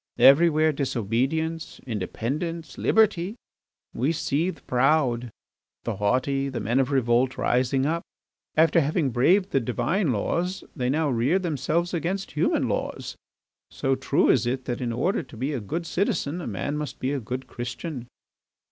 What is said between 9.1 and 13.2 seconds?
braved the Divine laws they now rear themselves against human laws,